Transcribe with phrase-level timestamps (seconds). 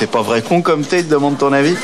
[0.00, 1.76] C'est pas vrai con comme t'es, te demande ton avis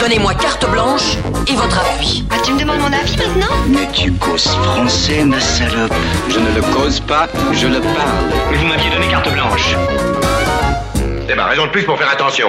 [0.00, 2.24] Donnez-moi carte blanche et votre appui.
[2.30, 5.92] Ah, tu me demandes mon avis maintenant Mais tu causes français, ma salope.
[6.30, 8.32] Je ne le cause pas, je le parle.
[8.50, 9.76] Mais vous m'aviez donné carte blanche.
[11.28, 12.48] C'est ma raison de plus pour faire attention.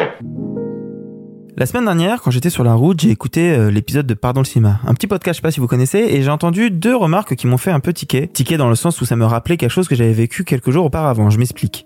[1.57, 4.45] La semaine dernière, quand j'étais sur la route, j'ai écouté euh, l'épisode de Pardon le
[4.45, 7.35] cinéma, un petit podcast, je sais pas si vous connaissez, et j'ai entendu deux remarques
[7.35, 8.29] qui m'ont fait un peu tiquer.
[8.29, 10.85] Tiquer dans le sens où ça me rappelait quelque chose que j'avais vécu quelques jours
[10.85, 11.29] auparavant.
[11.29, 11.83] Je m'explique.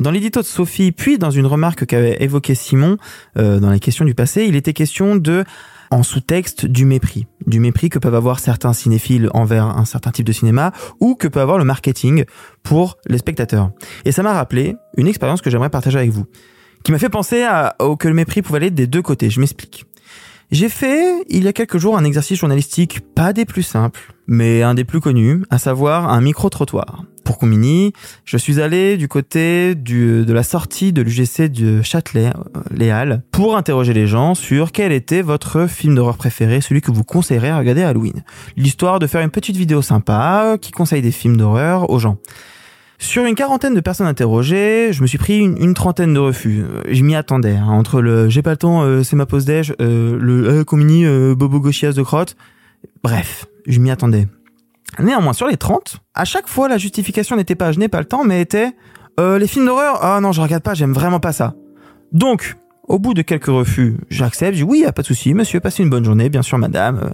[0.00, 2.96] Dans l'édito de Sophie, puis dans une remarque qu'avait évoqué Simon
[3.38, 5.44] euh, dans les questions du passé, il était question de
[5.90, 10.26] en sous-texte du mépris, du mépris que peuvent avoir certains cinéphiles envers un certain type
[10.26, 12.24] de cinéma ou que peut avoir le marketing
[12.64, 13.70] pour les spectateurs.
[14.04, 16.26] Et ça m'a rappelé une expérience que j'aimerais partager avec vous
[16.86, 19.28] qui m'a fait penser à, au que le mépris pouvait aller des deux côtés.
[19.28, 19.86] Je m'explique.
[20.52, 24.62] J'ai fait, il y a quelques jours, un exercice journalistique pas des plus simples, mais
[24.62, 27.02] un des plus connus, à savoir un micro-trottoir.
[27.26, 27.92] Pour Comini,
[28.24, 32.90] je suis allé du côté du, de la sortie de l'UGC de Châtelet, euh, les
[32.90, 37.02] Halles, pour interroger les gens sur quel était votre film d'horreur préféré, celui que vous
[37.02, 38.22] conseillerez à regarder à Halloween.
[38.56, 42.18] L'histoire de faire une petite vidéo sympa qui conseille des films d'horreur aux gens.
[42.98, 46.62] Sur une quarantaine de personnes interrogées, je me suis pris une, trentaine de refus.
[46.62, 47.56] Euh, Je m'y attendais.
[47.56, 50.64] hein, entre le j'ai pas le temps, euh, c'est ma pause déj, euh, le euh,
[50.64, 52.36] Comini, euh, Bobo Gauchias de crotte.
[53.02, 54.28] Bref, je m'y attendais.
[54.98, 58.06] Néanmoins, sur les 30, à chaque fois, la justification n'était pas je n'ai pas le
[58.06, 58.72] temps, mais était
[59.20, 61.54] euh, les films d'horreur, ah non, je regarde pas, j'aime vraiment pas ça.
[62.12, 62.56] Donc,
[62.88, 65.82] au bout de quelques refus, j'accepte, je dis oui, y pas de souci, monsieur, passez
[65.82, 67.00] une bonne journée, bien sûr, madame.
[67.02, 67.10] Euh,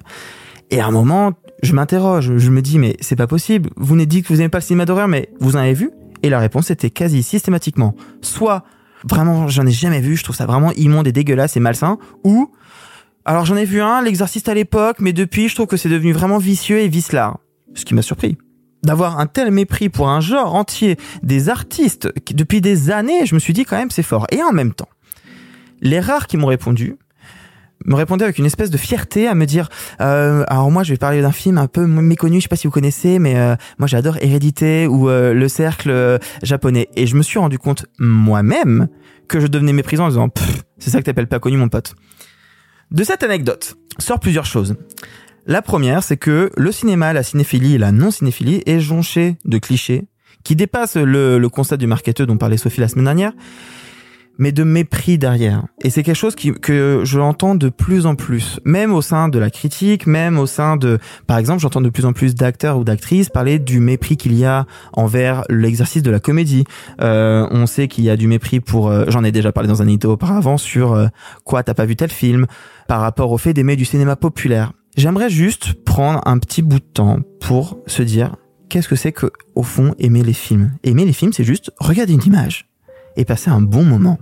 [0.70, 3.70] Et à un moment, je m'interroge, je me dis, mais c'est pas possible.
[3.77, 5.91] Vous n'êtes dit que vous aimez pas le cinéma d'horreur, mais vous en avez vu?
[6.22, 8.64] Et la réponse était quasi systématiquement, soit
[9.08, 12.50] vraiment, j'en ai jamais vu, je trouve ça vraiment immonde et dégueulasse et malsain, ou
[13.24, 16.12] alors j'en ai vu un, l'exorciste à l'époque, mais depuis, je trouve que c'est devenu
[16.12, 17.39] vraiment vicieux et vicelard.
[17.74, 18.36] Ce qui m'a surpris.
[18.82, 23.40] D'avoir un tel mépris pour un genre entier, des artistes, depuis des années, je me
[23.40, 24.26] suis dit quand même c'est fort.
[24.32, 24.88] Et en même temps,
[25.80, 26.96] les rares qui m'ont répondu,
[27.86, 29.68] me répondaient avec une espèce de fierté à me dire
[30.00, 32.66] euh, alors moi je vais parler d'un film un peu méconnu je sais pas si
[32.66, 37.22] vous connaissez mais euh, moi j'adore Hérédité ou euh, Le Cercle japonais et je me
[37.22, 38.88] suis rendu compte moi-même
[39.28, 40.28] que je devenais méprisant en disant
[40.78, 41.94] c'est ça que t'appelles pas connu mon pote
[42.90, 44.77] de cette anecdote sort plusieurs choses
[45.47, 49.58] la première c'est que le cinéma la cinéphilie et la non cinéphilie est jonché de
[49.58, 50.07] clichés
[50.45, 53.33] qui dépassent le, le constat du marketeur dont parlait Sophie la semaine dernière
[54.39, 55.64] mais de mépris derrière.
[55.83, 59.29] Et c'est quelque chose qui, que je entends de plus en plus, même au sein
[59.29, 62.79] de la critique, même au sein de, par exemple, j'entends de plus en plus d'acteurs
[62.79, 66.64] ou d'actrices parler du mépris qu'il y a envers l'exercice de la comédie.
[67.01, 69.83] Euh, on sait qu'il y a du mépris pour, euh, j'en ai déjà parlé dans
[69.83, 71.07] un édito auparavant sur euh,
[71.45, 72.47] quoi t'as pas vu tel film,
[72.89, 74.73] par rapport au fait d'aimer du cinéma populaire.
[74.95, 78.36] J'aimerais juste prendre un petit bout de temps pour se dire
[78.69, 80.73] qu'est-ce que c'est que, au fond, aimer les films.
[80.85, 82.69] Aimer les films, c'est juste regarder une image
[83.17, 84.19] et passer un bon moment.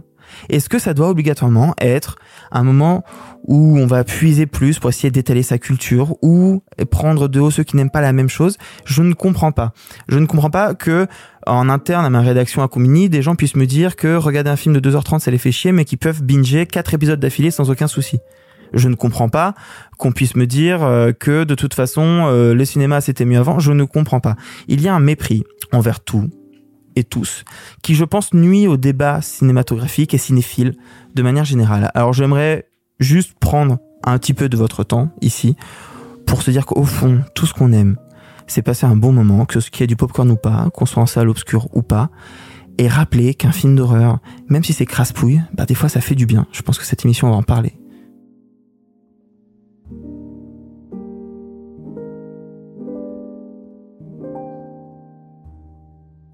[0.48, 2.18] Est-ce que ça doit obligatoirement être
[2.52, 3.02] un moment
[3.48, 7.64] où on va puiser plus pour essayer d'étaler sa culture ou prendre de haut ceux
[7.64, 8.56] qui n'aiment pas la même chose?
[8.84, 9.72] Je ne comprends pas.
[10.08, 11.08] Je ne comprends pas que
[11.48, 14.56] en interne à ma rédaction à Comini, des gens puissent me dire que regarder un
[14.56, 17.70] film de 2h30 ça les fait chier mais qu'ils peuvent binger quatre épisodes d'affilée sans
[17.70, 18.20] aucun souci
[18.72, 19.54] je ne comprends pas
[19.98, 23.58] qu'on puisse me dire euh, que de toute façon euh, le cinéma c'était mieux avant.
[23.58, 24.36] Je ne comprends pas.
[24.68, 26.28] Il y a un mépris envers tout
[26.96, 27.44] et tous
[27.82, 30.74] qui, je pense, nuit au débat cinématographique et cinéphile
[31.14, 31.90] de manière générale.
[31.94, 35.56] Alors j'aimerais juste prendre un petit peu de votre temps ici
[36.26, 37.96] pour se dire qu'au fond, tout ce qu'on aime,
[38.46, 41.02] c'est passer un bon moment, que ce qui est du popcorn ou pas, qu'on soit
[41.02, 42.10] en salle obscure ou pas,
[42.78, 46.26] et rappeler qu'un film d'horreur, même si c'est crasse-pouille, bah des fois ça fait du
[46.26, 46.46] bien.
[46.52, 47.74] Je pense que cette émission on va en parler.